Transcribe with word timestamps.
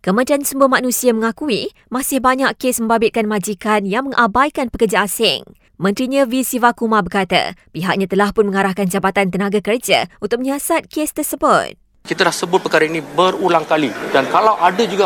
Kementerian 0.00 0.40
Sumber 0.48 0.64
Manusia 0.64 1.12
mengakui 1.12 1.76
masih 1.92 2.24
banyak 2.24 2.48
kes 2.56 2.80
membabitkan 2.80 3.28
majikan 3.28 3.84
yang 3.84 4.08
mengabaikan 4.08 4.72
pekerja 4.72 5.04
asing. 5.04 5.44
Menterinya 5.76 6.24
V. 6.24 6.40
Sivakumar 6.40 7.04
berkata 7.04 7.52
pihaknya 7.76 8.08
telah 8.08 8.32
pun 8.32 8.48
mengarahkan 8.48 8.88
Jabatan 8.88 9.28
Tenaga 9.28 9.60
Kerja 9.60 10.08
untuk 10.24 10.40
menyiasat 10.40 10.88
kes 10.88 11.12
tersebut. 11.12 11.76
Kita 12.00 12.24
dah 12.24 12.32
sebut 12.32 12.64
perkara 12.64 12.88
ini 12.88 13.04
berulang 13.04 13.68
kali 13.68 13.92
dan 14.08 14.24
kalau 14.32 14.56
ada 14.56 14.80
juga 14.88 15.04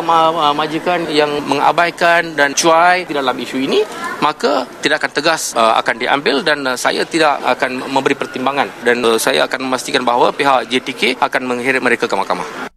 majikan 0.55 1.11
yang 1.11 1.43
mengabaikan 1.43 2.39
dan 2.39 2.55
cuai 2.55 3.03
di 3.03 3.19
dalam 3.19 3.35
isu 3.35 3.67
ini 3.67 3.83
maka 4.23 4.63
tindakan 4.79 5.11
tegas 5.11 5.59
uh, 5.59 5.75
akan 5.83 5.99
diambil 5.99 6.47
dan 6.47 6.63
uh, 6.63 6.79
saya 6.79 7.03
tidak 7.03 7.43
akan 7.43 7.83
memberi 7.91 8.15
pertimbangan 8.15 8.71
dan 8.87 9.03
uh, 9.03 9.19
saya 9.19 9.43
akan 9.51 9.67
memastikan 9.67 10.07
bahawa 10.07 10.31
pihak 10.31 10.71
JTK 10.71 11.19
akan 11.19 11.51
mengirim 11.51 11.83
mereka 11.83 12.07
ke 12.07 12.15
mahkamah. 12.15 12.74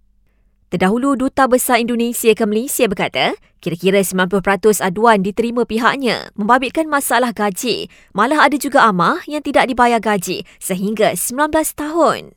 Terdahulu, 0.68 1.15
Duta 1.15 1.47
Besar 1.47 1.79
Indonesia 1.79 2.36
ke 2.36 2.43
Malaysia 2.43 2.91
berkata, 2.91 3.39
kira-kira 3.63 4.03
90% 4.03 4.84
aduan 4.84 5.23
diterima 5.23 5.63
pihaknya 5.63 6.27
membabitkan 6.35 6.91
masalah 6.91 7.31
gaji. 7.31 7.88
Malah 8.12 8.52
ada 8.52 8.59
juga 8.59 8.84
amah 8.84 9.23
yang 9.31 9.39
tidak 9.39 9.72
dibayar 9.72 10.03
gaji 10.03 10.44
sehingga 10.59 11.16
19 11.16 11.55
tahun. 11.72 12.35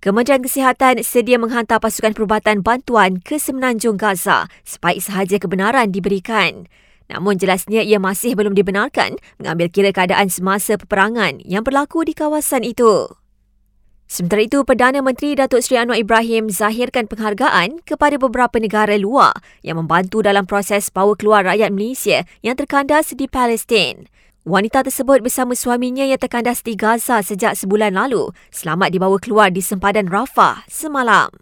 Kementerian 0.00 0.40
Kesihatan 0.40 1.04
sedia 1.04 1.36
menghantar 1.36 1.84
pasukan 1.84 2.16
perubatan 2.16 2.64
bantuan 2.64 3.20
ke 3.20 3.36
semenanjung 3.36 4.00
Gaza 4.00 4.48
sebaik 4.64 5.04
sahaja 5.04 5.36
kebenaran 5.36 5.92
diberikan. 5.92 6.64
Namun 7.12 7.36
jelasnya 7.36 7.84
ia 7.84 8.00
masih 8.00 8.32
belum 8.32 8.56
dibenarkan 8.56 9.20
mengambil 9.36 9.68
kira 9.68 9.92
keadaan 9.92 10.32
semasa 10.32 10.80
peperangan 10.80 11.44
yang 11.44 11.60
berlaku 11.60 12.08
di 12.08 12.16
kawasan 12.16 12.64
itu. 12.64 13.12
Sementara 14.14 14.46
itu, 14.46 14.62
Perdana 14.62 15.02
Menteri 15.02 15.34
Datuk 15.34 15.58
Seri 15.58 15.82
Anwar 15.82 15.98
Ibrahim 15.98 16.46
zahirkan 16.46 17.10
penghargaan 17.10 17.82
kepada 17.82 18.14
beberapa 18.14 18.62
negara 18.62 18.94
luar 18.94 19.34
yang 19.66 19.82
membantu 19.82 20.22
dalam 20.22 20.46
proses 20.46 20.86
bawa 20.86 21.18
keluar 21.18 21.42
rakyat 21.42 21.74
Malaysia 21.74 22.22
yang 22.38 22.54
terkandas 22.54 23.10
di 23.10 23.26
Palestin. 23.26 24.06
Wanita 24.46 24.86
tersebut 24.86 25.18
bersama 25.18 25.58
suaminya 25.58 26.06
yang 26.06 26.22
terkandas 26.22 26.62
di 26.62 26.78
Gaza 26.78 27.26
sejak 27.26 27.58
sebulan 27.58 27.98
lalu 27.98 28.30
selamat 28.54 28.94
dibawa 28.94 29.18
keluar 29.18 29.50
di 29.50 29.58
sempadan 29.58 30.06
Rafah 30.06 30.62
semalam. 30.70 31.34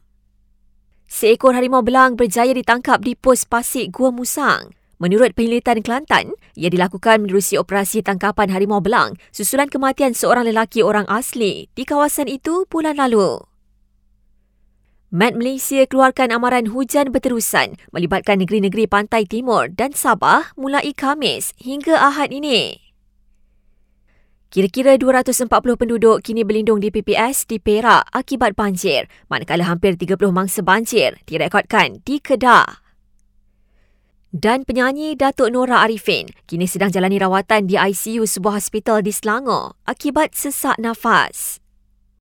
Seekor 1.04 1.52
harimau 1.52 1.84
belang 1.84 2.16
berjaya 2.16 2.56
ditangkap 2.56 3.04
di 3.04 3.12
pos 3.12 3.44
pasik 3.44 3.92
Gua 3.92 4.08
Musang. 4.08 4.72
Menurut 5.03 5.34
penelitian 5.34 5.83
Kelantan, 5.83 6.31
ia 6.55 6.70
dilakukan 6.70 7.27
menerusi 7.27 7.58
operasi 7.58 8.06
tangkapan 8.06 8.55
harimau 8.55 8.78
belang 8.78 9.19
susulan 9.34 9.67
kematian 9.67 10.14
seorang 10.14 10.47
lelaki 10.47 10.78
orang 10.78 11.11
asli 11.11 11.67
di 11.75 11.83
kawasan 11.83 12.31
itu 12.31 12.70
bulan 12.70 12.94
lalu. 12.94 13.42
Met 15.11 15.34
Malaysia 15.34 15.83
keluarkan 15.91 16.31
amaran 16.31 16.70
hujan 16.70 17.11
berterusan 17.11 17.75
melibatkan 17.91 18.47
negeri-negeri 18.47 18.86
pantai 18.86 19.27
timur 19.27 19.67
dan 19.75 19.91
Sabah 19.91 20.55
mulai 20.55 20.94
Khamis 20.94 21.50
hingga 21.59 21.98
Ahad 21.98 22.31
ini. 22.31 22.78
Kira-kira 24.55 24.94
240 25.03 25.50
penduduk 25.50 26.22
kini 26.22 26.47
berlindung 26.47 26.78
di 26.78 26.94
PPS 26.94 27.50
di 27.50 27.59
Perak 27.59 28.06
akibat 28.14 28.55
banjir, 28.55 29.11
manakala 29.27 29.66
hampir 29.66 29.98
30 29.98 30.14
mangsa 30.31 30.62
banjir 30.62 31.19
direkodkan 31.27 31.98
di 32.06 32.22
Kedah 32.22 32.81
dan 34.34 34.66
penyanyi 34.66 35.14
Datuk 35.14 35.52
Nora 35.55 35.86
Arifin 35.86 36.27
kini 36.50 36.66
sedang 36.66 36.91
jalani 36.91 37.20
rawatan 37.20 37.70
di 37.70 37.78
ICU 37.78 38.27
sebuah 38.27 38.58
hospital 38.58 39.05
di 39.05 39.12
Selangor 39.14 39.78
akibat 39.86 40.34
sesak 40.34 40.80
nafas. 40.83 41.61